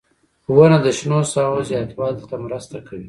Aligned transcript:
•ونه 0.55 0.77
د 0.85 0.87
شنو 0.99 1.19
ساحو 1.31 1.59
زیاتوالي 1.69 2.23
ته 2.29 2.35
مرسته 2.45 2.77
کوي. 2.87 2.99